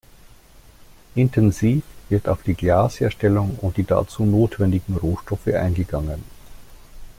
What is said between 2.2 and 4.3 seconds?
auf die Glasherstellung und die dazu